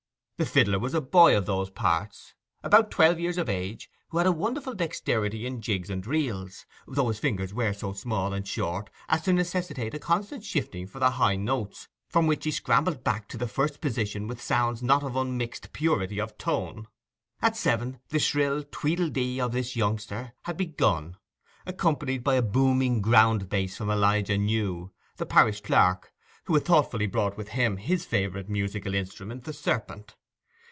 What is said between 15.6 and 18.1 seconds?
purity of tone. At seven